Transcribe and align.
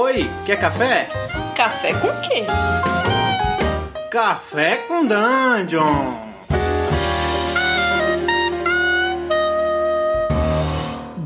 Oi, 0.00 0.30
quer 0.46 0.60
café? 0.60 1.08
Café 1.56 1.92
com 1.94 2.06
quê? 2.20 2.44
Café 4.08 4.76
com 4.86 5.04
Dungeon! 5.04 6.14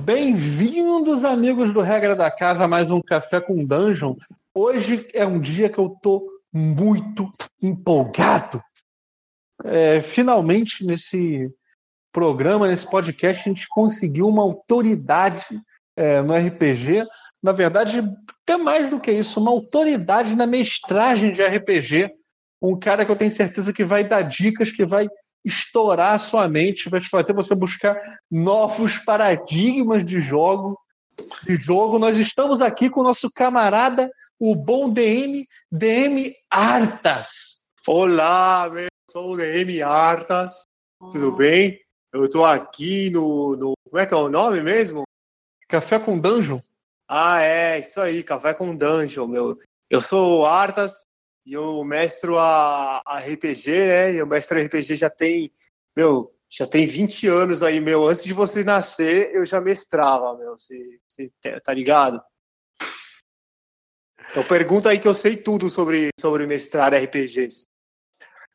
Bem-vindos, 0.06 1.22
amigos 1.22 1.71
do 1.74 1.82
Regra 1.82 2.16
da 2.16 2.30
Casa, 2.30 2.64
a 2.64 2.66
mais 2.66 2.90
um 2.90 3.03
Café 3.03 3.43
com 3.43 3.62
Dungeon. 3.62 4.16
Hoje 4.54 5.07
é 5.12 5.27
um 5.27 5.39
dia 5.39 5.68
que 5.68 5.79
eu 5.79 5.91
tô 6.02 6.27
muito 6.50 7.30
empolgado. 7.61 8.64
É, 9.66 10.00
finalmente, 10.00 10.82
nesse 10.82 11.52
programa, 12.11 12.68
nesse 12.68 12.89
podcast, 12.89 13.43
a 13.46 13.52
gente 13.52 13.68
conseguiu 13.68 14.27
uma 14.27 14.43
autoridade 14.43 15.61
é, 15.96 16.22
no 16.22 16.34
RPG. 16.34 17.04
Na 17.43 17.52
verdade, 17.52 18.02
até 18.43 18.56
mais 18.56 18.88
do 18.88 19.00
que 19.00 19.11
isso, 19.11 19.40
uma 19.40 19.50
autoridade 19.50 20.34
na 20.34 20.46
mestragem 20.46 21.32
de 21.32 21.43
RPG. 21.43 22.11
Um 22.61 22.79
cara 22.79 23.04
que 23.04 23.11
eu 23.11 23.17
tenho 23.17 23.32
certeza 23.32 23.72
que 23.72 23.84
vai 23.84 24.04
dar 24.04 24.22
dicas, 24.22 24.70
que 24.70 24.84
vai 24.84 25.08
estourar 25.44 26.14
a 26.14 26.18
sua 26.18 26.48
mente, 26.48 26.89
vai 26.89 27.00
te 27.00 27.08
fazer 27.08 27.32
você 27.32 27.54
buscar 27.54 27.96
novos 28.31 28.96
paradigmas 28.98 30.04
de 30.04 30.20
jogo. 30.20 30.79
De 31.44 31.57
jogo, 31.57 31.98
nós 31.98 32.19
estamos 32.19 32.61
aqui 32.61 32.89
com 32.89 33.00
o 33.00 33.05
nosso 33.05 33.31
camarada, 33.31 34.11
o 34.39 34.55
bom 34.55 34.89
DM, 34.89 35.45
DM 35.70 36.33
Artas. 36.50 37.62
Olá, 37.86 38.70
eu 38.75 38.86
sou 39.11 39.33
o 39.33 39.36
DM 39.36 39.83
Artas, 39.83 40.64
tudo 41.11 41.33
bem? 41.33 41.78
Eu 42.12 42.25
estou 42.25 42.45
aqui 42.45 43.11
no, 43.11 43.56
no. 43.56 43.72
Como 43.84 44.00
é 44.00 44.06
que 44.06 44.14
é 44.14 44.17
o 44.17 44.28
nome 44.28 44.62
mesmo? 44.62 45.03
Café 45.72 45.98
com 45.98 46.19
Dungeon? 46.19 46.61
Ah, 47.08 47.41
é, 47.41 47.78
isso 47.78 47.98
aí, 47.98 48.22
Café 48.22 48.53
com 48.53 48.77
Dungeon, 48.77 49.27
meu. 49.27 49.56
Eu 49.89 50.03
sou 50.03 50.41
o 50.41 50.47
Artas 50.47 51.06
e 51.47 51.55
eu 51.55 51.83
mestro 51.83 52.39
a, 52.39 53.01
a 53.06 53.19
RPG, 53.20 53.70
né? 53.87 54.12
Eu 54.12 54.27
mestro 54.27 54.59
a 54.59 54.62
RPG 54.62 54.97
já 54.97 55.09
tem, 55.09 55.50
meu, 55.97 56.31
já 56.50 56.67
tem 56.67 56.84
20 56.84 57.27
anos 57.27 57.62
aí, 57.62 57.81
meu. 57.81 58.06
Antes 58.06 58.23
de 58.23 58.34
você 58.34 58.62
nascer, 58.62 59.34
eu 59.34 59.47
já 59.47 59.62
mestrava, 59.62 60.37
meu. 60.37 60.59
Você, 60.59 61.00
você 61.09 61.59
tá 61.61 61.73
ligado? 61.73 62.23
Então 64.31 64.47
pergunta 64.47 64.91
aí 64.91 64.98
que 64.98 65.09
eu 65.09 65.15
sei 65.15 65.39
tudo 65.39 65.70
sobre, 65.70 66.11
sobre 66.20 66.47
mestrar 66.47 66.93
RPGs. 66.93 67.67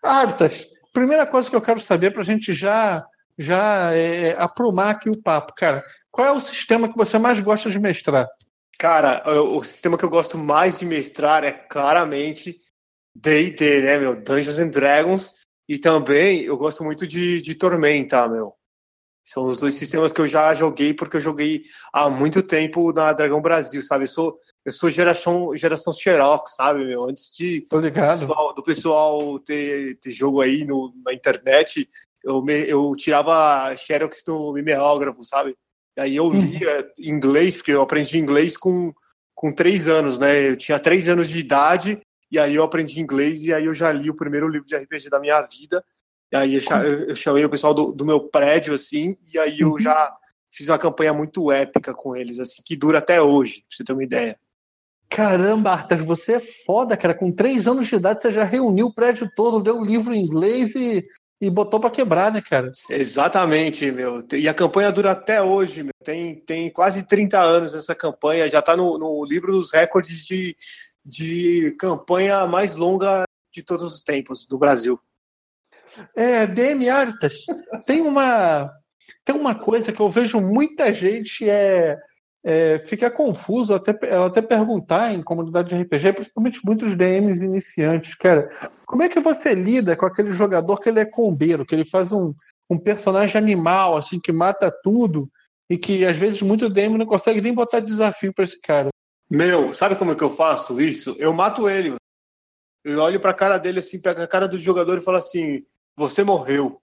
Artas, 0.03 0.69
primeira 0.93 1.25
coisa 1.25 1.49
que 1.49 1.55
eu 1.55 1.63
quero 1.63 1.79
saber 1.79 2.13
pra 2.13 2.21
gente 2.21 2.53
já 2.53 3.03
já 3.37 3.93
é, 3.93 4.35
aprumar 4.37 4.91
aqui 4.91 5.09
o 5.09 5.21
papo, 5.21 5.53
cara. 5.55 5.83
Qual 6.11 6.27
é 6.27 6.31
o 6.31 6.39
sistema 6.39 6.89
que 6.89 6.97
você 6.97 7.17
mais 7.17 7.39
gosta 7.39 7.69
de 7.69 7.79
mestrar? 7.79 8.27
Cara, 8.79 9.23
o, 9.41 9.57
o 9.57 9.63
sistema 9.63 9.97
que 9.97 10.05
eu 10.05 10.09
gosto 10.09 10.37
mais 10.37 10.79
de 10.79 10.85
mestrar 10.85 11.43
é 11.43 11.51
claramente 11.51 12.59
D&D, 13.15 13.81
né, 13.81 13.97
meu? 13.97 14.15
Dungeons 14.15 14.59
and 14.59 14.69
Dragons. 14.69 15.33
E 15.67 15.77
também 15.77 16.43
eu 16.43 16.55
gosto 16.57 16.83
muito 16.83 17.05
de, 17.05 17.41
de 17.41 17.55
Tormenta, 17.55 18.27
meu. 18.27 18.53
São 19.27 19.43
os 19.43 19.59
dois 19.59 19.75
sistemas 19.75 20.13
que 20.13 20.21
eu 20.21 20.27
já 20.27 20.55
joguei, 20.55 20.93
porque 20.93 21.17
eu 21.17 21.21
joguei 21.21 21.63
há 21.91 22.09
muito 22.09 22.41
tempo 22.41 22.93
na 22.93 23.11
Dragão 23.11 23.41
Brasil, 23.41 23.81
sabe? 23.81 24.05
Eu 24.05 24.07
sou, 24.07 24.37
eu 24.63 24.71
sou 24.71 24.89
geração, 24.89 25.53
geração 25.57 25.91
Xerox, 25.91 26.55
sabe, 26.55 26.85
meu? 26.85 27.03
Antes 27.03 27.35
de 27.35 27.59
Tô 27.69 27.79
ligado. 27.79 28.21
do 28.21 28.27
pessoal, 28.27 28.53
do 28.53 28.63
pessoal 28.63 29.39
ter, 29.39 29.99
ter 29.99 30.11
jogo 30.11 30.39
aí 30.39 30.63
no, 30.63 30.93
na 31.03 31.13
internet, 31.13 31.89
eu, 32.27 32.41
me, 32.41 32.69
eu 32.69 32.93
tirava 32.95 33.75
Xerox 33.77 34.21
no 34.27 34.53
mimeógrafo, 34.53 35.23
sabe? 35.23 35.55
E 35.97 36.01
aí 36.01 36.15
eu 36.15 36.31
lia 36.31 36.87
inglês, 36.99 37.57
porque 37.57 37.71
eu 37.71 37.81
aprendi 37.81 38.19
inglês 38.19 38.55
com, 38.57 38.93
com 39.33 39.51
três 39.51 39.87
anos, 39.87 40.19
né? 40.19 40.49
Eu 40.49 40.57
tinha 40.57 40.77
três 40.79 41.07
anos 41.07 41.29
de 41.29 41.39
idade, 41.39 41.99
e 42.31 42.37
aí 42.37 42.53
eu 42.53 42.63
aprendi 42.63 43.01
inglês, 43.01 43.45
e 43.45 43.53
aí 43.53 43.65
eu 43.65 43.73
já 43.73 43.91
li 43.91 44.09
o 44.09 44.15
primeiro 44.15 44.47
livro 44.47 44.67
de 44.67 44.75
RPG 44.75 45.09
da 45.09 45.19
minha 45.19 45.41
vida. 45.41 45.83
E 46.31 46.35
aí 46.35 46.55
eu, 46.55 46.61
cha- 46.61 46.83
eu 46.83 47.15
chamei 47.15 47.45
o 47.45 47.49
pessoal 47.49 47.73
do, 47.73 47.91
do 47.93 48.05
meu 48.05 48.19
prédio, 48.19 48.73
assim, 48.73 49.17
e 49.33 49.39
aí 49.39 49.61
eu 49.61 49.79
já 49.79 50.13
fiz 50.53 50.67
uma 50.67 50.77
campanha 50.77 51.13
muito 51.13 51.51
épica 51.51 51.93
com 51.93 52.15
eles, 52.15 52.39
assim, 52.39 52.61
que 52.65 52.75
dura 52.75 52.97
até 52.97 53.21
hoje, 53.21 53.61
pra 53.61 53.77
você 53.77 53.83
ter 53.83 53.93
uma 53.93 54.03
ideia. 54.03 54.37
Caramba, 55.09 55.71
Artas, 55.71 56.03
você 56.03 56.33
é 56.33 56.39
foda, 56.65 56.97
cara. 56.97 57.13
Com 57.13 57.31
três 57.31 57.65
anos 57.65 57.87
de 57.87 57.95
idade, 57.95 58.21
você 58.21 58.31
já 58.31 58.43
reuniu 58.43 58.87
o 58.87 58.93
prédio 58.93 59.31
todo, 59.35 59.63
deu 59.63 59.79
o 59.79 59.85
livro 59.85 60.13
em 60.13 60.21
inglês 60.21 60.75
e, 60.75 61.07
e 61.39 61.49
botou 61.49 61.79
pra 61.79 61.89
quebrar, 61.89 62.31
né, 62.31 62.41
cara? 62.41 62.71
Exatamente, 62.89 63.91
meu. 63.91 64.25
E 64.33 64.47
a 64.47 64.53
campanha 64.53 64.91
dura 64.91 65.11
até 65.11 65.41
hoje, 65.41 65.83
meu. 65.83 65.93
Tem, 66.03 66.35
tem 66.35 66.71
quase 66.71 67.03
30 67.03 67.39
anos 67.39 67.73
essa 67.73 67.93
campanha, 67.93 68.49
já 68.49 68.61
tá 68.61 68.75
no, 68.75 68.97
no 68.97 69.23
livro 69.23 69.51
dos 69.51 69.71
recordes 69.71 70.25
de, 70.25 70.55
de 71.05 71.75
campanha 71.79 72.47
mais 72.47 72.75
longa 72.75 73.23
de 73.53 73.61
todos 73.61 73.93
os 73.93 74.01
tempos 74.01 74.45
do 74.45 74.57
Brasil. 74.57 74.99
É, 76.15 76.45
DM 76.45 76.89
Artas, 76.89 77.45
tem 77.85 78.01
uma, 78.01 78.71
tem 79.25 79.35
uma 79.35 79.55
coisa 79.55 79.91
que 79.91 79.99
eu 79.99 80.09
vejo 80.09 80.39
muita 80.39 80.93
gente 80.93 81.47
é, 81.49 81.97
é, 82.49 82.79
ficar 82.79 83.11
confuso 83.11 83.75
até, 83.75 83.91
até 84.25 84.41
perguntar 84.41 85.13
em 85.13 85.21
comunidade 85.21 85.67
de 85.67 85.75
RPG, 85.75 86.13
principalmente 86.13 86.61
muitos 86.63 86.95
DMs 86.95 87.43
iniciantes, 87.43 88.15
cara. 88.15 88.47
Como 88.85 89.03
é 89.03 89.09
que 89.09 89.19
você 89.19 89.53
lida 89.53 89.97
com 89.97 90.05
aquele 90.05 90.31
jogador 90.31 90.79
que 90.79 90.87
ele 90.87 91.01
é 91.01 91.05
combeiro, 91.05 91.65
que 91.65 91.75
ele 91.75 91.83
faz 91.83 92.13
um, 92.13 92.33
um 92.69 92.79
personagem 92.79 93.37
animal, 93.37 93.97
assim, 93.97 94.17
que 94.17 94.31
mata 94.31 94.73
tudo, 94.81 95.29
e 95.69 95.77
que 95.77 96.05
às 96.05 96.15
vezes 96.15 96.41
muito 96.41 96.69
DM 96.69 96.97
não 96.97 97.05
consegue 97.05 97.41
nem 97.41 97.53
botar 97.53 97.81
desafio 97.81 98.33
pra 98.33 98.45
esse 98.45 98.61
cara? 98.61 98.87
Meu, 99.29 99.73
sabe 99.73 99.97
como 99.97 100.13
é 100.13 100.15
que 100.15 100.23
eu 100.23 100.29
faço 100.29 100.79
isso? 100.79 101.17
Eu 101.19 101.33
mato 101.33 101.69
ele. 101.69 101.89
mano. 101.89 101.99
Eu 102.85 103.01
olho 103.01 103.19
pra 103.19 103.33
cara 103.33 103.57
dele 103.57 103.79
assim, 103.79 103.99
pego 103.99 104.21
a 104.21 104.27
cara 104.27 104.47
do 104.47 104.57
jogador 104.57 104.97
e 104.97 105.03
falo 105.03 105.17
assim: 105.17 105.65
Você 105.97 106.23
morreu. 106.23 106.81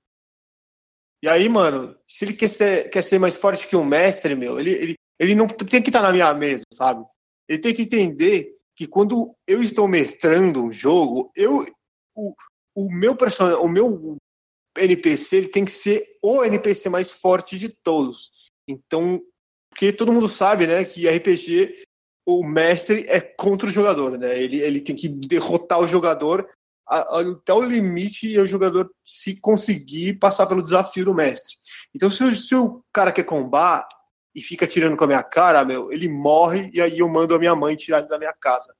E 1.23 1.29
aí, 1.29 1.49
mano, 1.49 1.97
se 2.07 2.27
ele 2.27 2.35
quer 2.35 2.49
ser, 2.49 2.91
quer 2.91 3.01
ser 3.01 3.19
mais 3.19 3.39
forte 3.39 3.67
que 3.67 3.75
um 3.75 3.83
mestre, 3.83 4.35
meu, 4.35 4.61
ele, 4.61 4.73
ele, 4.73 4.95
ele 5.19 5.35
não 5.35 5.47
tem 5.47 5.83
que 5.83 5.89
estar 5.89 6.03
na 6.03 6.13
minha 6.13 6.33
mesa, 6.35 6.65
sabe? 6.73 7.05
Ele 7.49 7.59
tem 7.59 7.75
que 7.75 7.83
entender 7.83 8.55
que 8.77 8.87
quando 8.87 9.35
eu 9.47 9.63
estou 9.63 9.87
mestrando 9.87 10.65
um 10.65 10.73
jogo, 10.73 11.31
eu 11.37 11.67
o, 12.17 12.35
o 12.75 12.91
meu 12.91 13.17
personagem, 13.17 13.61
o 13.61 13.69
meu 13.69 14.17
NPC, 14.77 15.37
ele 15.37 15.49
tem 15.49 15.65
que 15.65 15.71
ser 15.71 16.05
o 16.23 16.45
NPC 16.45 16.89
mais 16.89 17.13
forte 17.13 17.59
de 17.59 17.69
todos. 17.69 18.31
Então, 18.69 19.23
porque 19.71 19.93
todo 19.93 20.13
mundo 20.13 20.29
sabe, 20.29 20.67
né, 20.67 20.85
que 20.85 21.09
RPG 21.09 21.83
o 22.27 22.43
mestre 22.45 23.05
é 23.09 23.21
contra 23.21 23.69
o 23.69 23.73
jogador, 23.73 24.19
né? 24.19 24.39
Ele, 24.39 24.61
ele 24.61 24.81
tem 24.81 24.97
que 24.97 25.09
derrotar 25.09 25.79
o 25.81 25.87
jogador 25.87 26.49
até 26.87 27.53
o 27.53 27.63
limite 27.63 28.29
e 28.29 28.39
o 28.39 28.47
jogador 28.47 28.91
se 29.05 29.41
conseguir 29.41 30.15
passar 30.15 30.47
pelo 30.47 30.63
desafio 30.63 31.05
do 31.05 31.15
mestre. 31.15 31.57
Então, 31.95 32.11
se 32.11 32.23
o, 32.25 32.35
se 32.35 32.55
o 32.55 32.83
cara 32.93 33.13
quer 33.13 33.25
combar 33.25 33.87
e 34.34 34.43
fica 34.43 34.67
tirando 34.67 34.97
com 34.97 35.05
a 35.05 35.06
minha 35.06 35.22
cara, 35.22 35.65
meu, 35.65 35.93
ele 35.93 36.09
morre 36.09 36.71
e 36.72 36.81
aí 36.81 36.99
eu 36.99 37.09
mando 37.09 37.34
a 37.34 37.39
minha 37.39 37.55
mãe 37.55 37.77
tirar 37.77 38.00
ele 38.00 38.09
da 38.09 38.19
minha 38.19 38.33
casa. 38.33 38.75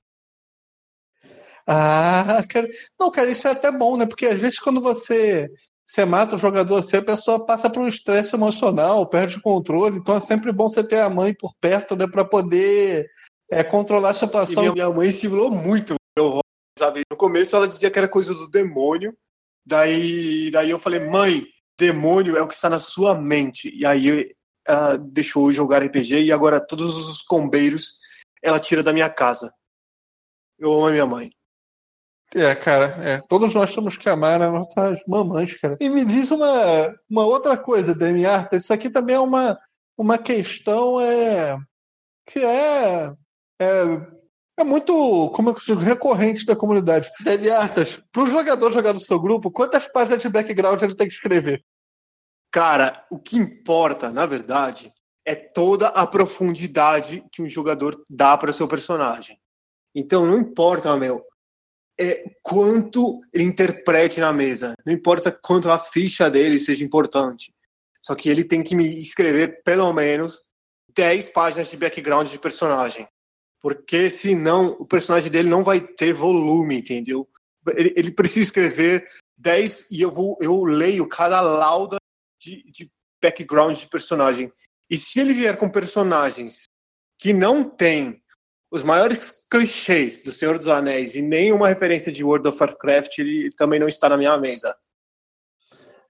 Ah, 1.67 2.45
cara. 2.49 2.69
Não, 2.99 3.11
cara, 3.11 3.31
isso 3.31 3.49
é 3.49 3.53
até 3.53 3.71
bom, 3.71 3.97
né? 3.97 4.07
Porque 4.07 4.27
às 4.27 4.41
vezes 4.41 4.59
quando 4.59 4.83
você, 4.83 5.49
você 5.87 6.05
mata 6.05 6.35
o 6.35 6.39
jogador 6.39 6.77
assim, 6.77 6.97
a 6.99 7.05
pessoa 7.05 7.47
passa 7.47 7.71
por 7.71 7.83
um 7.83 7.89
estresse 7.89 8.35
emocional, 8.35 9.09
perde 9.09 9.39
o 9.39 9.43
controle. 9.43 9.97
Então 9.99 10.17
é 10.17 10.21
sempre 10.21 10.53
bom 10.53 10.69
você 10.69 10.85
ter 10.85 11.01
a 11.01 11.09
mãe 11.09 11.35
por 11.35 11.55
perto, 11.61 11.97
né? 11.97 12.07
Pra 12.07 12.25
poder 12.25 13.09
é, 13.51 13.65
controlar 13.65 14.09
a 14.11 14.13
E 14.13 14.17
situação. 14.17 14.63
minha, 14.63 14.73
minha 14.75 14.91
mãe 14.91 15.11
simulou 15.11 15.51
muito 15.51 15.95
meu 16.17 16.41
sabe? 16.79 17.03
No 17.11 17.17
começo 17.17 17.55
ela 17.57 17.69
dizia 17.69 17.91
que 17.91 17.99
era 17.99 18.09
coisa 18.09 18.35
do 18.35 18.49
demônio. 18.49 19.17
Daí, 19.65 20.51
daí 20.51 20.71
eu 20.71 20.79
falei, 20.79 21.01
mãe, 21.01 21.47
demônio 21.79 22.37
é 22.37 22.43
o 22.43 22.49
que 22.49 22.55
está 22.55 22.69
na 22.69 22.81
sua 22.81 23.15
mente. 23.15 23.75
E 23.75 23.87
aí 23.87 24.35
ela 24.67 24.97
deixou 24.97 25.49
eu 25.49 25.53
jogar 25.53 25.83
RPG 25.83 26.25
e 26.25 26.33
agora 26.33 26.61
todos 26.61 26.97
os 26.97 27.23
combeiros 27.23 27.99
ela 28.43 28.61
tira 28.61 28.83
da 28.83 28.93
minha 28.93 29.09
casa. 29.09 29.53
Eu 30.59 30.73
amo 30.73 30.87
a 30.87 30.91
minha 30.91 31.07
mãe. 31.07 31.31
É, 32.35 32.55
cara, 32.55 32.87
é. 33.09 33.21
Todos 33.29 33.55
nós 33.55 33.75
temos 33.75 33.97
que 33.97 34.09
amar 34.09 34.43
as 34.43 34.53
nossas 34.53 35.01
mamães, 35.07 35.55
cara. 35.57 35.77
E 35.81 35.89
me 35.89 36.05
diz 36.05 36.31
uma, 36.31 36.95
uma 37.09 37.25
outra 37.25 37.57
coisa, 37.57 37.95
Demi 37.95 38.27
Arta. 38.27 38.57
Isso 38.57 38.73
aqui 38.73 38.91
também 38.91 39.15
é 39.17 39.21
uma, 39.21 39.59
uma 39.97 40.19
questão 40.19 41.01
é, 41.01 41.57
que 42.27 42.41
é, 42.41 43.13
é, 43.61 44.07
é 44.57 44.65
muito 44.65 45.31
como 45.35 45.51
eu 45.51 45.55
digo, 45.55 45.81
recorrente 45.81 46.45
da 46.45 46.57
comunidade. 46.57 47.09
Demi 47.23 47.51
Artas, 47.51 48.03
para 48.11 48.23
o 48.23 48.27
jogador 48.27 48.73
jogar 48.73 48.93
no 48.93 49.01
seu 49.01 49.21
grupo, 49.21 49.51
quantas 49.51 49.87
páginas 49.87 50.23
de 50.23 50.29
background 50.29 50.83
ele 50.83 50.97
tem 50.97 51.07
que 51.07 51.15
escrever? 51.15 51.63
Cara, 52.55 53.05
o 53.11 53.19
que 53.19 53.37
importa, 53.37 54.13
na 54.13 54.27
verdade, 54.27 54.95
é 55.27 55.35
toda 55.35 55.89
a 55.89 56.07
profundidade 56.07 57.25
que 57.33 57.43
um 57.43 57.51
jogador 57.51 58.01
dá 58.09 58.39
para 58.39 58.51
o 58.51 58.53
seu 58.53 58.69
personagem. 58.69 59.41
Então 59.93 60.25
não 60.25 60.39
importa, 60.39 60.97
meu, 60.97 61.25
é 61.99 62.31
quanto 62.45 63.21
ele 63.33 63.43
interprete 63.43 64.21
na 64.21 64.33
mesa. 64.33 64.77
Não 64.87 64.93
importa 64.93 65.33
quanto 65.33 65.69
a 65.69 65.81
ficha 65.81 66.31
dele 66.31 66.61
seja 66.61 66.85
importante. 66.85 67.53
Só 68.01 68.15
que 68.15 68.29
ele 68.29 68.45
tem 68.45 68.63
que 68.63 68.77
me 68.77 69.03
escrever 69.03 69.61
pelo 69.65 69.93
menos 69.93 70.41
10 70.95 71.31
páginas 71.31 71.69
de 71.73 71.77
background 71.77 72.31
de 72.31 72.39
personagem. 72.39 73.09
Porque 73.61 74.09
senão 74.09 74.77
o 74.79 74.87
personagem 74.87 75.29
dele 75.29 75.49
não 75.49 75.65
vai 75.65 75.81
ter 75.81 76.13
volume, 76.13 76.79
entendeu? 76.79 77.29
Ele, 77.71 77.93
ele 77.97 78.13
precisa 78.13 78.45
escrever 78.45 79.05
10 79.39 79.91
e 79.91 80.01
eu 80.01 80.13
vou 80.13 80.39
eu 80.41 80.63
leio 80.63 81.09
cada 81.09 81.41
lauda 81.41 81.97
de, 82.45 82.71
de 82.71 82.93
background 83.23 83.77
de 83.79 83.87
personagem. 83.87 84.53
E 84.91 84.97
se 84.97 85.21
ele 85.21 85.33
vier 85.33 85.57
com 85.57 85.69
personagens 85.69 86.65
que 87.19 87.33
não 87.33 87.65
tem 87.65 88.23
os 88.71 88.83
maiores 88.83 89.47
clichês 89.51 90.23
do 90.23 90.33
Senhor 90.33 90.59
dos 90.59 90.69
Anéis 90.69 91.15
e 91.15 91.23
nenhuma 91.23 91.69
referência 91.69 92.13
de 92.13 92.25
World 92.25 92.49
of 92.49 92.61
Warcraft, 92.61 93.19
ele 93.19 93.51
também 93.53 93.79
não 93.79 93.89
está 93.89 94.09
na 94.09 94.17
minha 94.17 94.37
mesa. 94.37 94.77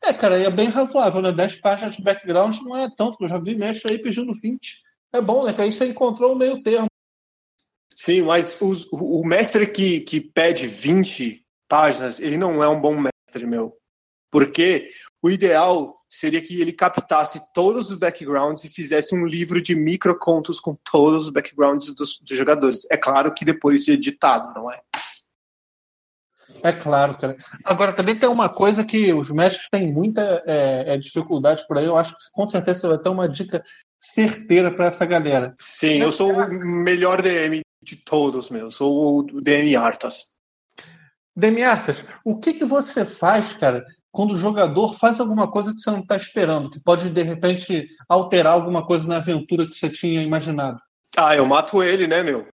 É, 0.02 0.12
cara, 0.12 0.38
é 0.38 0.50
bem 0.50 0.68
razoável, 0.68 1.22
né? 1.22 1.32
10 1.32 1.60
páginas 1.60 1.96
de 1.96 2.02
background 2.02 2.58
não 2.62 2.76
é 2.76 2.88
tanto, 2.96 3.22
eu 3.22 3.28
já 3.28 3.38
vi 3.38 3.54
mestre 3.56 3.92
aí 3.92 3.98
pedindo 3.98 4.34
20. 4.34 4.82
É 5.12 5.20
bom, 5.20 5.44
né? 5.44 5.52
Que 5.52 5.62
aí 5.62 5.72
você 5.72 5.86
encontrou 5.86 6.32
o 6.32 6.36
meio 6.36 6.62
termo. 6.62 6.86
Sim, 7.94 8.22
mas 8.22 8.60
os, 8.60 8.88
o 8.90 9.22
mestre 9.24 9.66
que, 9.66 10.00
que 10.00 10.20
pede 10.20 10.66
20 10.66 11.44
páginas, 11.68 12.18
ele 12.18 12.36
não 12.36 12.62
é 12.62 12.68
um 12.68 12.80
bom 12.80 12.96
mestre, 12.98 13.46
meu. 13.46 13.78
Porque 14.30 14.88
o 15.22 15.30
ideal 15.30 16.03
seria 16.14 16.40
que 16.40 16.60
ele 16.60 16.72
captasse 16.72 17.40
todos 17.52 17.90
os 17.90 17.98
backgrounds 17.98 18.64
e 18.64 18.68
fizesse 18.68 19.14
um 19.14 19.26
livro 19.26 19.60
de 19.62 19.74
microcontos 19.74 20.60
com 20.60 20.76
todos 20.90 21.26
os 21.26 21.32
backgrounds 21.32 21.94
dos, 21.94 22.18
dos 22.20 22.36
jogadores. 22.36 22.86
É 22.90 22.96
claro 22.96 23.32
que 23.34 23.44
depois 23.44 23.84
de 23.84 23.92
editado, 23.92 24.54
não 24.54 24.70
é? 24.70 24.80
É 26.62 26.72
claro, 26.72 27.18
cara. 27.18 27.36
Agora, 27.64 27.92
também 27.92 28.16
tem 28.16 28.28
uma 28.28 28.48
coisa 28.48 28.84
que 28.84 29.12
os 29.12 29.30
mestres 29.30 29.68
têm 29.70 29.92
muita 29.92 30.42
é, 30.46 30.94
é, 30.94 30.98
dificuldade 30.98 31.66
por 31.66 31.76
aí. 31.76 31.84
Eu 31.84 31.96
acho 31.96 32.16
que 32.16 32.24
com 32.32 32.46
certeza 32.46 32.80
você 32.80 32.88
vai 32.88 32.98
ter 32.98 33.08
uma 33.08 33.28
dica 33.28 33.62
certeira 33.98 34.70
para 34.70 34.86
essa 34.86 35.04
galera. 35.04 35.54
Sim, 35.58 36.00
eu 36.00 36.12
sou 36.12 36.32
o 36.32 36.48
melhor 36.82 37.20
DM 37.20 37.60
de 37.82 37.96
todos, 37.96 38.50
meu. 38.50 38.62
Eu 38.62 38.70
sou 38.70 39.18
o 39.18 39.40
DM 39.40 39.74
Artas. 39.76 40.32
DM 41.36 41.62
Artas, 41.62 41.96
o 42.24 42.38
que, 42.38 42.54
que 42.54 42.64
você 42.64 43.04
faz, 43.04 43.52
cara, 43.54 43.84
quando 44.14 44.34
o 44.34 44.38
jogador 44.38 44.96
faz 44.96 45.18
alguma 45.18 45.50
coisa 45.50 45.74
que 45.74 45.80
você 45.80 45.90
não 45.90 45.98
está 45.98 46.16
esperando, 46.16 46.70
que 46.70 46.78
pode, 46.78 47.10
de 47.10 47.22
repente, 47.24 47.88
alterar 48.08 48.52
alguma 48.52 48.86
coisa 48.86 49.08
na 49.08 49.16
aventura 49.16 49.66
que 49.66 49.74
você 49.74 49.90
tinha 49.90 50.22
imaginado? 50.22 50.80
Ah, 51.16 51.34
eu 51.34 51.44
mato 51.44 51.82
ele, 51.82 52.06
né, 52.06 52.22
meu? 52.22 52.46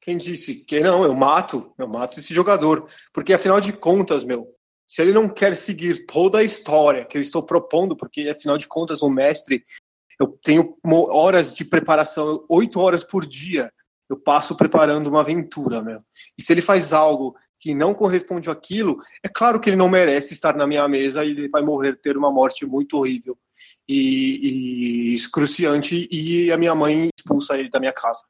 Quem 0.00 0.16
disse 0.16 0.64
que 0.64 0.78
não? 0.78 1.02
Eu 1.02 1.16
mato, 1.16 1.74
eu 1.76 1.88
mato 1.88 2.20
esse 2.20 2.32
jogador. 2.32 2.88
Porque, 3.12 3.34
afinal 3.34 3.60
de 3.60 3.72
contas, 3.72 4.22
meu, 4.22 4.46
se 4.86 5.02
ele 5.02 5.12
não 5.12 5.28
quer 5.28 5.56
seguir 5.56 6.06
toda 6.06 6.38
a 6.38 6.44
história 6.44 7.04
que 7.04 7.18
eu 7.18 7.22
estou 7.22 7.42
propondo, 7.42 7.96
porque, 7.96 8.28
afinal 8.28 8.56
de 8.56 8.68
contas, 8.68 9.02
o 9.02 9.10
mestre, 9.10 9.64
eu 10.16 10.28
tenho 10.44 10.78
horas 11.10 11.52
de 11.52 11.64
preparação, 11.64 12.44
oito 12.48 12.78
horas 12.78 13.02
por 13.02 13.26
dia, 13.26 13.68
eu 14.08 14.16
passo 14.16 14.56
preparando 14.56 15.08
uma 15.08 15.20
aventura, 15.20 15.82
meu. 15.82 16.02
E 16.38 16.42
se 16.42 16.52
ele 16.52 16.60
faz 16.60 16.92
algo 16.92 17.36
que 17.58 17.74
não 17.74 17.94
corresponde 17.94 18.48
àquilo, 18.50 19.00
é 19.22 19.28
claro 19.28 19.58
que 19.58 19.70
ele 19.70 19.76
não 19.76 19.88
merece 19.88 20.32
estar 20.32 20.54
na 20.56 20.66
minha 20.66 20.86
mesa 20.86 21.24
e 21.24 21.30
ele 21.30 21.48
vai 21.48 21.62
morrer, 21.62 21.96
ter 21.96 22.16
uma 22.16 22.30
morte 22.30 22.64
muito 22.64 22.96
horrível 22.98 23.36
e, 23.88 25.10
e 25.10 25.14
excruciante, 25.14 26.08
e 26.10 26.52
a 26.52 26.56
minha 26.56 26.74
mãe 26.74 27.08
expulsa 27.18 27.58
ele 27.58 27.70
da 27.70 27.80
minha 27.80 27.92
casa. 27.92 28.22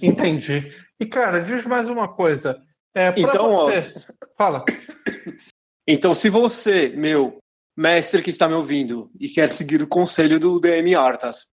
Entendi. 0.00 0.72
E, 1.00 1.06
cara, 1.06 1.40
diz 1.40 1.64
mais 1.64 1.88
uma 1.88 2.08
coisa. 2.08 2.60
É, 2.94 3.12
então, 3.16 3.52
você... 3.52 3.94
ó, 3.96 4.26
fala. 4.36 4.64
Então, 5.88 6.12
se 6.14 6.28
você, 6.28 6.88
meu 6.88 7.38
mestre 7.76 8.20
que 8.20 8.30
está 8.30 8.48
me 8.48 8.54
ouvindo 8.54 9.08
e 9.20 9.28
quer 9.28 9.48
seguir 9.48 9.80
o 9.80 9.86
conselho 9.86 10.40
do 10.40 10.58
DM 10.58 10.96
Artas, 10.96 11.46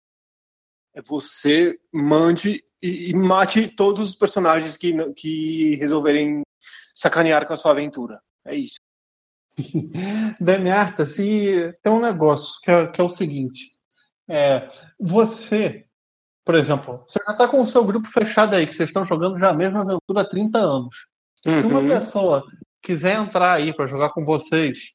você 1.02 1.78
mande 1.92 2.64
e, 2.82 3.10
e 3.10 3.14
mate 3.16 3.68
todos 3.68 4.10
os 4.10 4.16
personagens 4.16 4.78
que, 4.78 4.94
que 5.14 5.76
resolverem 5.76 6.42
sacanear 6.94 7.48
com 7.48 7.54
a 7.54 7.58
sua 7.58 7.72
aventura. 7.72 8.22
É 8.46 8.56
isso. 8.56 8.76
DM 10.40 10.70
Artas, 10.70 11.18
e 11.20 11.74
tem 11.84 11.92
um 11.92 12.00
negócio 12.00 12.60
que 12.62 12.72
é, 12.72 12.88
que 12.88 13.02
é 13.02 13.04
o 13.04 13.10
seguinte. 13.10 13.72
É, 14.28 14.68
você 15.00 15.86
por 16.46 16.56
exemplo, 16.56 17.04
você 17.08 17.20
já 17.26 17.32
está 17.32 17.48
com 17.48 17.62
o 17.62 17.66
seu 17.66 17.84
grupo 17.86 18.08
fechado 18.08 18.56
aí, 18.56 18.68
que 18.68 18.76
vocês 18.76 18.90
estão 18.90 19.06
jogando 19.06 19.40
já 19.40 19.50
a 19.50 19.54
mesma 19.54 19.80
aventura 19.82 20.22
há 20.22 20.26
30 20.26 20.58
anos. 20.58 21.08
Uhum. 21.46 21.60
Se 21.60 21.66
uma 21.66 21.80
uhum. 21.80 21.88
pessoa 21.88 22.44
quiser 22.82 23.18
entrar 23.18 23.54
aí 23.54 23.74
para 23.74 23.86
jogar 23.86 24.10
com 24.10 24.26
vocês, 24.26 24.94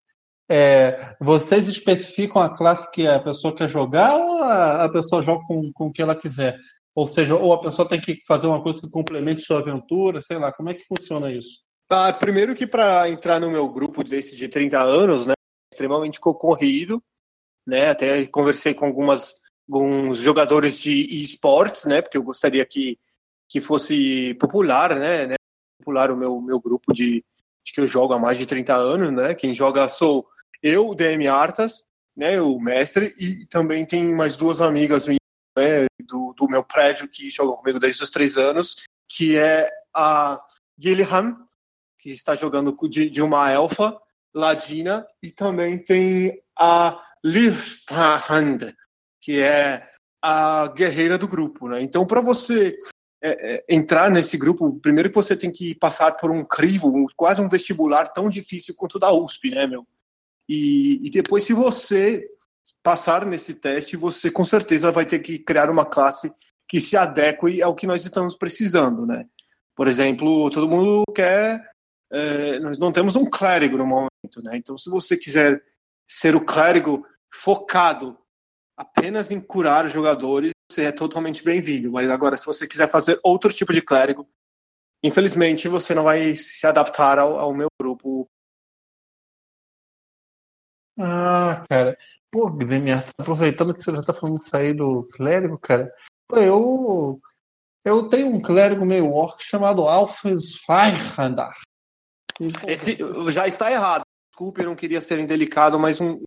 é, 0.49 1.17
vocês 1.21 1.69
especificam 1.69 2.41
a 2.41 2.57
classe 2.57 2.91
que 2.91 3.07
a 3.07 3.19
pessoa 3.19 3.55
quer 3.55 3.69
jogar 3.69 4.17
ou 4.17 4.43
a, 4.43 4.89
pessoa 4.89 5.23
joga 5.23 5.45
com, 5.47 5.73
com 5.73 5.87
o 5.87 5.93
que 5.93 6.01
ela 6.01 6.17
quiser? 6.17 6.59
Ou 6.95 7.07
seja, 7.07 7.37
ou 7.37 7.53
a 7.53 7.61
pessoa 7.61 7.89
tem 7.89 8.01
que 8.01 8.19
fazer 8.27 8.47
uma 8.47 8.63
coisa 8.63 8.81
que 8.81 8.91
complemente 8.91 9.43
sua 9.43 9.59
aventura, 9.59 10.23
sei 10.23 10.39
lá, 10.39 10.53
como 10.53 10.71
é 10.71 10.75
que 10.75 10.87
funciona 10.87 11.31
isso? 11.31 11.61
Ah, 11.91 12.13
primeiro 12.13 12.55
que 12.55 12.67
para 12.67 13.09
entrar 13.09 13.39
no 13.39 13.51
meu 13.51 13.69
grupo 13.69 14.03
desse 14.03 14.35
de 14.37 14.49
30 14.49 14.81
anos, 14.81 15.27
né, 15.27 15.35
extremamente 15.73 16.19
concorrido, 16.19 17.03
né, 17.67 17.91
até 17.91 18.27
conversei 18.27 18.75
com 18.75 18.87
algumas 18.87 19.35
alguns 19.71 20.21
jogadores 20.21 20.81
de 20.81 21.23
esportes, 21.23 21.85
né? 21.85 22.01
Porque 22.01 22.17
eu 22.17 22.23
gostaria 22.23 22.65
que, 22.65 22.99
que 23.47 23.61
fosse 23.61 24.35
popular, 24.35 24.97
né, 24.97 25.27
né? 25.27 25.35
Popular 25.79 26.11
o 26.11 26.17
meu, 26.17 26.41
meu 26.41 26.59
grupo 26.59 26.93
de, 26.93 27.23
de 27.65 27.73
que 27.73 27.81
eu 27.81 27.87
jogo 27.87 28.15
há 28.15 28.19
mais 28.19 28.39
de 28.39 28.47
30 28.47 28.75
anos, 28.75 29.13
né? 29.13 29.35
Quem 29.35 29.55
joga 29.55 29.89
sou 29.89 30.27
eu, 30.63 30.89
o 30.89 30.95
DM 30.95 31.27
Artas, 31.29 31.85
né? 32.17 32.41
O 32.41 32.59
mestre, 32.59 33.15
e 33.19 33.47
também 33.47 33.87
tem 33.87 34.15
mais 34.15 34.37
duas 34.37 34.61
amigas 34.61 35.07
minhas, 35.07 35.19
né, 35.57 35.87
do, 36.05 36.35
do 36.37 36.49
meu 36.49 36.65
prédio 36.65 37.09
que 37.09 37.31
jogam 37.31 37.57
comigo 37.57 37.79
desde 37.79 38.03
os 38.03 38.11
três 38.11 38.37
anos, 38.37 38.77
que 39.09 39.37
é 39.37 39.71
a 39.95 40.41
Gillian, 40.79 41.37
que 41.99 42.11
está 42.11 42.35
jogando 42.35 42.75
de, 42.89 43.11
de 43.11 43.23
uma 43.23 43.51
elfa 43.51 43.97
ladina, 44.35 45.07
e 45.23 45.31
também 45.31 45.79
tem 45.79 46.41
a 46.57 47.01
Livstrand, 47.25 48.73
que 49.21 49.41
é 49.41 49.89
a 50.23 50.67
guerreira 50.69 51.17
do 51.17 51.29
grupo, 51.29 51.69
né? 51.69 51.81
Então, 51.81 52.07
para 52.07 52.21
você 52.21 52.77
é, 53.23 53.55
é, 53.57 53.65
entrar 53.69 54.11
nesse 54.11 54.37
grupo, 54.37 54.79
primeiro 54.81 55.09
que 55.09 55.15
você 55.15 55.37
tem 55.37 55.51
que 55.51 55.75
passar 55.75 56.13
por 56.13 56.31
um 56.31 56.45
crivo, 56.45 56.89
um, 56.89 57.07
quase 57.17 57.41
um 57.41 57.49
vestibular 57.49 58.09
tão 58.09 58.29
difícil 58.29 58.75
quanto 58.77 58.97
o 58.97 58.99
da 58.99 59.13
USP, 59.13 59.51
né, 59.51 59.67
meu? 59.67 59.87
E, 60.49 61.07
e 61.07 61.11
depois, 61.11 61.45
se 61.45 61.53
você 61.53 62.27
passar 62.83 63.27
nesse 63.27 63.55
teste, 63.55 63.97
você 63.97 64.31
com 64.31 64.45
certeza 64.45 64.91
vai 64.91 65.05
ter 65.05 65.19
que 65.19 65.39
criar 65.39 65.69
uma 65.71 65.85
classe 65.85 66.33
que 66.67 66.81
se 66.81 66.97
adeque 66.97 67.63
ao 67.63 67.75
que 67.75 67.87
nós 67.87 68.05
estamos 68.05 68.37
precisando, 68.37 69.07
né? 69.07 69.27
Por 69.75 69.89
exemplo, 69.89 70.51
todo 70.51 70.69
mundo 70.69 71.05
quer. 71.15 71.63
É, 72.11 72.59
nós 72.61 72.79
não 72.79 72.91
temos 72.91 73.17
um 73.17 73.29
clérigo 73.29 73.77
no 73.77 73.87
momento, 73.87 74.43
né? 74.43 74.57
Então, 74.57 74.77
se 74.77 74.91
você 74.91 75.17
quiser 75.17 75.63
ser 76.11 76.35
o 76.35 76.45
clérigo 76.45 77.07
focado 77.33 78.19
apenas 78.77 79.31
em 79.31 79.41
curar 79.41 79.89
jogadores, 79.89 80.53
você 80.71 80.85
é 80.85 80.93
totalmente 80.93 81.43
bem-vindo. 81.43 81.93
Mas 81.93 82.11
agora, 82.11 82.37
se 82.37 82.47
você 82.47 82.67
quiser 82.67 82.89
fazer 82.89 83.19
outro 83.23 83.53
tipo 83.53 83.73
de 83.73 83.83
clérigo, 83.83 84.29
infelizmente 85.03 85.69
você 85.69 85.95
não 85.95 86.05
vai 86.05 86.35
se 86.35 86.67
adaptar 86.67 87.19
ao, 87.19 87.39
ao 87.39 87.55
meu 87.55 87.69
grupo. 87.81 88.29
Ah, 90.99 91.65
cara. 91.69 91.97
Pô, 92.31 92.51
Guilherme, 92.51 92.91
aproveitando 93.19 93.73
que 93.73 93.81
você 93.81 93.93
já 93.93 94.03
tá 94.03 94.13
falando 94.13 94.37
isso 94.37 94.57
aí 94.57 94.75
do 94.75 95.05
clérigo, 95.05 95.59
cara. 95.59 95.93
Eu. 96.33 97.21
Eu 97.85 98.09
tenho 98.09 98.29
um 98.29 98.43
clérigo 98.43 98.85
meio 98.85 99.11
orc 99.13 99.43
chamado 99.43 99.83
Alphys 99.83 100.57
Feirhandar. 100.67 101.57
Esse 102.67 102.99
já 103.31 103.47
está 103.47 103.71
errado. 103.71 104.03
Desculpe, 104.31 104.61
eu 104.61 104.67
não 104.67 104.77
queria 104.77 105.01
ser 105.01 105.19
indelicado, 105.19 105.79
mas 105.79 106.01
um, 106.01 106.23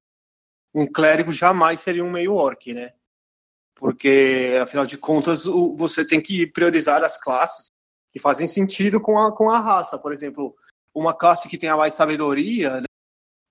um 0.73 0.87
clérigo 0.87 1.31
jamais 1.31 1.79
seria 1.81 2.03
um 2.03 2.09
meio 2.09 2.33
orc, 2.33 2.73
né? 2.73 2.93
Porque, 3.75 4.57
afinal 4.61 4.85
de 4.85 4.97
contas, 4.97 5.43
você 5.45 6.05
tem 6.05 6.21
que 6.21 6.47
priorizar 6.47 7.03
as 7.03 7.17
classes 7.17 7.67
que 8.11 8.19
fazem 8.19 8.47
sentido 8.47 8.99
com 8.99 9.17
a, 9.19 9.35
com 9.35 9.49
a 9.49 9.59
raça. 9.59 9.99
Por 9.99 10.13
exemplo, 10.13 10.55
uma 10.93 11.13
classe 11.13 11.47
que 11.47 11.57
tenha 11.57 11.77
mais 11.77 11.93
sabedoria, 11.93 12.81
né? 12.81 12.87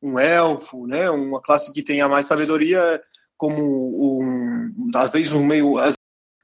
Um 0.02 0.18
elfo, 0.18 0.86
né? 0.86 1.10
Uma 1.10 1.40
classe 1.40 1.72
que 1.72 1.82
tenha 1.82 2.08
mais 2.08 2.26
sabedoria, 2.26 3.02
como 3.36 4.20
um, 4.20 4.90
às 4.94 5.10
vezes 5.10 5.32
um 5.32 5.44
meio, 5.44 5.74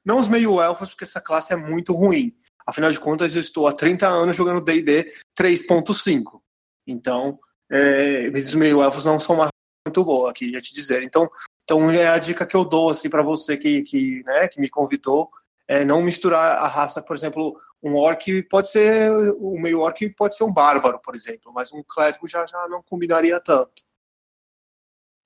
não 0.05 0.19
os 0.19 0.27
meio 0.27 0.61
elfos, 0.61 0.89
porque 0.89 1.03
essa 1.03 1.21
classe 1.21 1.53
é 1.53 1.55
muito 1.55 1.93
ruim. 1.93 2.33
Afinal 2.65 2.91
de 2.91 2.99
contas, 2.99 3.35
eu 3.35 3.41
estou 3.41 3.67
há 3.67 3.71
30 3.71 4.07
anos 4.07 4.35
jogando 4.35 4.61
D&D 4.61 5.11
3.5. 5.37 6.41
Então, 6.85 7.39
é, 7.69 8.27
esses 8.33 8.53
meio 8.53 8.81
elfos 8.81 9.05
não 9.05 9.19
são 9.19 9.35
uma 9.35 9.47
muito 9.87 10.03
boa, 10.03 10.33
queria 10.33 10.61
te 10.61 10.73
dizer. 10.73 11.03
Então, 11.03 11.29
então 11.63 11.91
é 11.91 12.07
a 12.07 12.17
dica 12.17 12.45
que 12.45 12.55
eu 12.55 12.65
dou 12.65 12.89
assim 12.89 13.09
para 13.09 13.23
você 13.23 13.57
que, 13.57 13.81
que, 13.83 14.23
né, 14.23 14.47
que 14.47 14.59
me 14.59 14.69
convidou, 14.69 15.29
é 15.67 15.83
não 15.83 16.01
misturar 16.01 16.57
a 16.59 16.67
raça, 16.67 17.01
por 17.01 17.15
exemplo, 17.15 17.55
um 17.83 17.95
orc 17.95 18.43
pode 18.43 18.69
ser 18.69 19.11
um 19.39 19.59
meio 19.59 19.81
orc 19.81 20.07
pode 20.11 20.35
ser 20.35 20.43
um 20.43 20.53
bárbaro, 20.53 20.99
por 20.99 21.13
exemplo, 21.13 21.51
mas 21.53 21.71
um 21.73 21.83
clérigo 21.83 22.27
já 22.27 22.45
já 22.45 22.67
não 22.69 22.81
combinaria 22.81 23.39
tanto. 23.39 23.83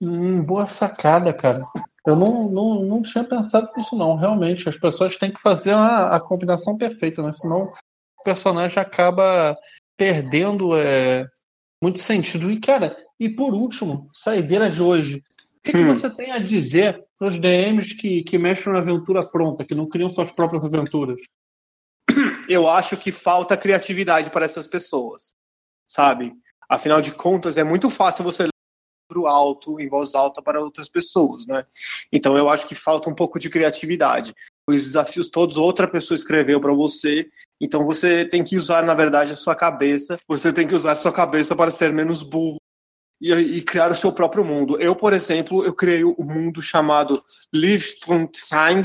Hum, 0.01 0.43
boa 0.43 0.67
sacada, 0.67 1.31
cara. 1.31 1.63
Eu 2.05 2.15
não, 2.15 2.49
não, 2.49 2.83
não 2.83 3.01
tinha 3.03 3.23
pensado 3.23 3.69
nisso, 3.77 3.95
não. 3.95 4.15
Realmente, 4.15 4.67
as 4.67 4.75
pessoas 4.75 5.15
têm 5.17 5.31
que 5.31 5.39
fazer 5.39 5.71
a, 5.71 6.15
a 6.15 6.19
combinação 6.19 6.75
perfeita, 6.75 7.21
né? 7.21 7.31
Senão 7.31 7.71
o 8.19 8.23
personagem 8.23 8.81
acaba 8.81 9.55
perdendo 9.95 10.75
é, 10.75 11.27
muito 11.81 11.99
sentido. 11.99 12.49
E, 12.49 12.59
cara, 12.59 12.97
e 13.19 13.29
por 13.29 13.53
último, 13.53 14.09
saideira 14.11 14.71
de 14.71 14.81
hoje. 14.81 15.23
O 15.57 15.61
que, 15.63 15.71
que 15.73 15.77
Hum. 15.77 15.95
você 15.95 16.09
tem 16.09 16.31
a 16.31 16.39
dizer 16.39 17.05
os 17.25 17.39
DMs 17.39 17.95
que, 17.95 18.23
que 18.23 18.37
mexem 18.37 18.73
na 18.73 18.79
aventura 18.79 19.25
pronta, 19.25 19.65
que 19.65 19.75
não 19.75 19.87
criam 19.87 20.09
suas 20.09 20.31
próprias 20.31 20.65
aventuras? 20.65 21.19
eu 22.49 22.67
acho 22.67 22.97
que 22.97 23.11
falta 23.11 23.57
criatividade 23.57 24.29
para 24.29 24.45
essas 24.45 24.67
pessoas, 24.67 25.35
sabe? 25.87 26.33
Afinal 26.69 27.01
de 27.01 27.11
contas, 27.11 27.57
é 27.57 27.63
muito 27.63 27.89
fácil 27.89 28.23
você 28.23 28.43
ler 28.43 28.51
livro 29.11 29.27
alto, 29.27 29.79
em 29.79 29.89
voz 29.89 30.15
alta 30.15 30.41
para 30.41 30.61
outras 30.61 30.87
pessoas, 30.87 31.45
né? 31.45 31.65
Então 32.11 32.37
eu 32.37 32.49
acho 32.49 32.67
que 32.67 32.73
falta 32.73 33.09
um 33.09 33.15
pouco 33.15 33.37
de 33.37 33.49
criatividade. 33.49 34.33
Os 34.67 34.83
desafios 34.83 35.27
todos 35.27 35.57
outra 35.57 35.87
pessoa 35.87 36.15
escreveu 36.15 36.61
para 36.61 36.71
você, 36.71 37.29
então 37.59 37.85
você 37.85 38.25
tem 38.25 38.43
que 38.43 38.55
usar, 38.55 38.83
na 38.83 38.93
verdade, 38.93 39.31
a 39.31 39.35
sua 39.35 39.53
cabeça. 39.53 40.17
Você 40.27 40.53
tem 40.53 40.67
que 40.67 40.75
usar 40.75 40.93
a 40.93 40.95
sua 40.95 41.11
cabeça 41.11 41.55
para 41.55 41.71
ser 41.71 41.91
menos 41.91 42.23
burro 42.23 42.60
e, 43.21 43.31
e 43.31 43.61
criar 43.61 43.91
o 43.91 43.95
seu 43.95 44.11
próprio 44.11 44.43
mundo. 44.43 44.81
Eu, 44.81 44.95
por 44.95 45.13
exemplo, 45.13 45.63
eu 45.63 45.73
criei 45.73 46.03
um 46.03 46.15
mundo 46.17 46.61
chamado 46.61 47.23
Liechtenstein, 47.53 48.81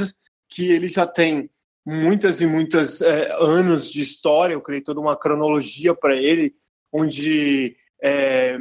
que 0.49 0.71
ele 0.71 0.89
já 0.89 1.07
tem 1.07 1.51
muitas 1.85 2.41
e 2.41 2.47
muitas 2.47 3.01
é, 3.01 3.35
anos 3.41 3.91
de 3.91 4.03
história. 4.03 4.55
Eu 4.55 4.61
criei 4.61 4.83
toda 4.83 5.01
uma 5.01 5.17
cronologia 5.17 5.95
para 5.95 6.15
ele, 6.15 6.55
onde 6.93 7.77
é, 8.03 8.59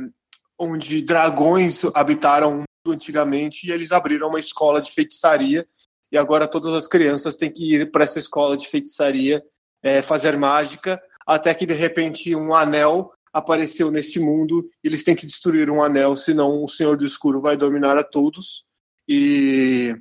onde 0.58 1.02
dragões 1.02 1.84
habitaram 1.94 2.50
o 2.50 2.56
mundo 2.58 2.96
antigamente 2.96 3.68
e 3.68 3.72
eles 3.72 3.92
abriram 3.92 4.30
uma 4.30 4.40
escola 4.40 4.82
de 4.82 4.92
feitiçaria 4.92 5.68
e 6.12 6.18
agora 6.18 6.48
todas 6.48 6.74
as 6.74 6.88
crianças 6.88 7.36
têm 7.36 7.52
que 7.52 7.76
ir 7.76 7.92
para 7.92 8.06
essa 8.06 8.20
escola 8.20 8.56
de 8.56 8.68
feitiçaria 8.68 9.44
é, 9.84 10.02
fazer 10.02 10.38
mágica 10.38 11.02
até 11.26 11.54
que 11.54 11.66
de 11.66 11.74
repente 11.74 12.34
um 12.36 12.54
anel 12.54 13.12
apareceu 13.36 13.92
neste 13.92 14.20
mundo 14.20 14.68
eles 14.84 15.04
têm 15.04 15.16
que 15.16 15.26
destruir 15.26 15.70
um 15.70 15.84
anel 15.84 16.16
senão 16.16 16.64
o 16.64 16.68
Senhor 16.68 16.96
do 16.98 17.06
Escuro 17.06 17.42
vai 17.42 17.58
dominar 17.58 17.98
a 17.98 18.04
todos 18.04 18.64
e 19.08 19.96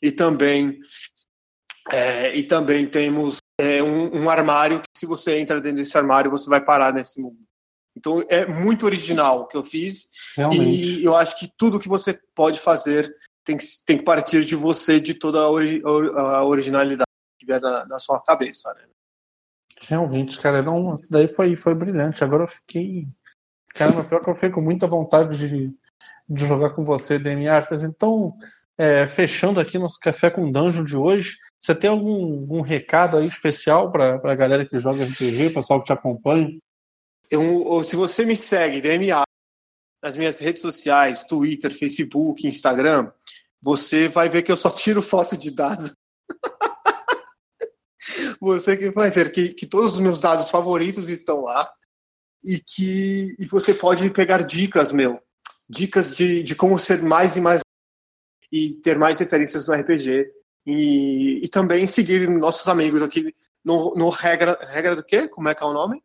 e 0.00 0.12
também 0.12 0.78
é, 1.90 2.34
e 2.36 2.44
também 2.44 2.86
temos 2.86 3.38
é, 3.60 3.82
um, 3.82 4.22
um 4.22 4.30
armário 4.30 4.78
que 4.80 4.98
se 4.98 5.06
você 5.06 5.38
entra 5.38 5.60
dentro 5.60 5.78
desse 5.78 5.98
armário 5.98 6.30
você 6.30 6.48
vai 6.48 6.64
parar 6.64 6.94
nesse 6.94 7.20
mundo 7.20 7.38
então 7.96 8.24
é 8.28 8.46
muito 8.46 8.86
original 8.86 9.40
o 9.40 9.46
que 9.48 9.56
eu 9.56 9.64
fiz 9.64 10.08
Realmente. 10.36 11.00
e 11.00 11.04
eu 11.04 11.16
acho 11.16 11.36
que 11.38 11.50
tudo 11.58 11.80
que 11.80 11.88
você 11.88 12.18
pode 12.34 12.60
fazer 12.60 13.12
tem 13.44 13.56
que, 13.56 13.64
tem 13.86 13.96
que 13.98 14.04
partir 14.04 14.44
de 14.44 14.54
você, 14.54 15.00
de 15.00 15.14
toda 15.14 15.40
a, 15.40 15.48
ori- 15.48 15.82
a 15.84 16.44
originalidade 16.44 17.08
que 17.40 17.46
tiver 17.46 17.58
na, 17.60 17.86
na 17.86 17.98
sua 17.98 18.20
cabeça. 18.20 18.72
Né? 18.74 18.82
Realmente, 19.88 20.38
cara, 20.38 20.62
não, 20.62 20.94
isso 20.94 21.10
daí 21.10 21.26
foi, 21.26 21.56
foi 21.56 21.74
brilhante. 21.74 22.22
Agora 22.22 22.44
eu 22.44 22.48
fiquei. 22.48 23.06
Caramba, 23.74 24.04
pior 24.04 24.22
que 24.22 24.28
eu 24.28 24.34
fiquei 24.34 24.50
com 24.50 24.60
muita 24.60 24.86
vontade 24.86 25.38
de, 25.38 25.74
de 26.28 26.46
jogar 26.46 26.70
com 26.70 26.84
você, 26.84 27.18
Demi 27.18 27.48
Artas. 27.48 27.82
Então, 27.82 28.36
é, 28.76 29.06
fechando 29.06 29.58
aqui 29.58 29.78
nosso 29.78 29.98
Café 29.98 30.28
com 30.28 30.52
Dungeon 30.52 30.84
de 30.84 30.94
hoje, 30.94 31.38
você 31.58 31.74
tem 31.74 31.88
algum, 31.88 32.40
algum 32.40 32.60
recado 32.60 33.16
aí 33.16 33.26
especial 33.26 33.90
para 33.90 34.20
a 34.22 34.34
galera 34.34 34.66
que 34.66 34.76
joga 34.76 35.04
RPG, 35.04 35.50
pessoal 35.54 35.80
que 35.80 35.86
te 35.86 35.92
acompanha? 35.92 36.58
Eu, 37.30 37.82
se 37.82 37.96
você 37.96 38.26
me 38.26 38.36
segue, 38.36 38.82
DMA, 38.82 39.22
nas 40.02 40.18
minhas 40.18 40.38
redes 40.38 40.60
sociais, 40.60 41.24
Twitter, 41.24 41.70
Facebook, 41.70 42.46
Instagram, 42.46 43.10
você 43.60 44.06
vai 44.06 44.28
ver 44.28 44.42
que 44.42 44.52
eu 44.52 44.56
só 44.56 44.68
tiro 44.68 45.00
foto 45.00 45.34
de 45.34 45.50
dados. 45.50 45.92
Você 48.40 48.76
que 48.76 48.90
vai 48.90 49.10
ver 49.10 49.30
que, 49.30 49.50
que 49.50 49.66
todos 49.66 49.94
os 49.94 50.00
meus 50.00 50.20
dados 50.20 50.50
favoritos 50.50 51.08
estão 51.08 51.42
lá 51.42 51.70
e 52.44 52.58
que 52.58 53.36
e 53.38 53.46
você 53.46 53.74
pode 53.74 54.08
pegar 54.10 54.42
dicas, 54.42 54.92
meu. 54.92 55.20
Dicas 55.68 56.14
de, 56.14 56.42
de 56.42 56.54
como 56.54 56.78
ser 56.78 57.02
mais 57.02 57.36
e 57.36 57.40
mais 57.40 57.60
e 58.50 58.74
ter 58.76 58.98
mais 58.98 59.18
referências 59.18 59.66
no 59.66 59.74
RPG. 59.74 60.30
E, 60.66 61.40
e 61.44 61.48
também 61.48 61.86
seguir 61.86 62.28
nossos 62.28 62.66
amigos 62.68 63.00
aqui 63.00 63.34
no, 63.64 63.94
no 63.94 64.08
regra, 64.10 64.58
regra 64.68 64.96
do 64.96 65.02
quê? 65.02 65.28
Como 65.28 65.48
é 65.48 65.54
que 65.54 65.62
é 65.62 65.66
o 65.66 65.72
nome? 65.72 66.02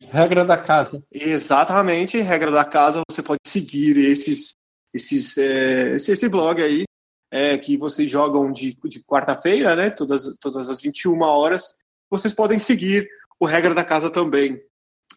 Regra 0.00 0.44
da 0.44 0.56
casa. 0.56 1.04
Exatamente, 1.12 2.18
regra 2.18 2.50
da 2.50 2.64
casa, 2.64 3.02
você 3.10 3.22
pode 3.22 3.40
seguir 3.46 3.96
esses, 3.98 4.54
esses, 4.94 5.36
é, 5.36 5.96
esse, 5.96 6.12
esse 6.12 6.28
blog 6.28 6.62
aí, 6.62 6.84
é, 7.30 7.56
que 7.56 7.76
vocês 7.76 8.10
jogam 8.10 8.52
de, 8.52 8.76
de 8.84 9.00
quarta-feira, 9.00 9.76
né? 9.76 9.90
Todas, 9.90 10.34
todas 10.40 10.68
as 10.68 10.82
21 10.82 11.20
horas. 11.22 11.74
Vocês 12.10 12.34
podem 12.34 12.58
seguir 12.58 13.08
o 13.38 13.46
Regra 13.46 13.74
da 13.74 13.84
Casa 13.84 14.10
também. 14.10 14.60